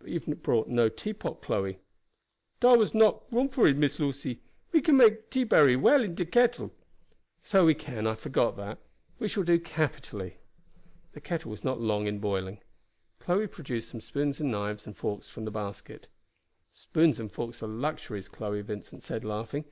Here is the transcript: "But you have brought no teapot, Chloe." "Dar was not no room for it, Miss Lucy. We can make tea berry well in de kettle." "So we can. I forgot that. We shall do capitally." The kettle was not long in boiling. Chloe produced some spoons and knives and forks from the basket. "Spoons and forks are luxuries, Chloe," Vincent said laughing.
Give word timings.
"But 0.00 0.08
you 0.08 0.18
have 0.18 0.42
brought 0.42 0.66
no 0.66 0.88
teapot, 0.88 1.40
Chloe." 1.42 1.78
"Dar 2.58 2.76
was 2.76 2.92
not 2.92 3.30
no 3.30 3.38
room 3.38 3.48
for 3.48 3.68
it, 3.68 3.76
Miss 3.76 4.00
Lucy. 4.00 4.40
We 4.72 4.80
can 4.80 4.96
make 4.96 5.30
tea 5.30 5.44
berry 5.44 5.76
well 5.76 6.02
in 6.02 6.16
de 6.16 6.24
kettle." 6.26 6.72
"So 7.40 7.66
we 7.66 7.74
can. 7.76 8.04
I 8.04 8.16
forgot 8.16 8.56
that. 8.56 8.78
We 9.20 9.28
shall 9.28 9.44
do 9.44 9.60
capitally." 9.60 10.38
The 11.12 11.20
kettle 11.20 11.52
was 11.52 11.62
not 11.62 11.80
long 11.80 12.08
in 12.08 12.18
boiling. 12.18 12.58
Chloe 13.20 13.46
produced 13.46 13.90
some 13.90 14.00
spoons 14.00 14.40
and 14.40 14.50
knives 14.50 14.86
and 14.88 14.96
forks 14.96 15.30
from 15.30 15.44
the 15.44 15.52
basket. 15.52 16.08
"Spoons 16.72 17.20
and 17.20 17.30
forks 17.30 17.62
are 17.62 17.68
luxuries, 17.68 18.28
Chloe," 18.28 18.62
Vincent 18.62 19.04
said 19.04 19.24
laughing. 19.24 19.66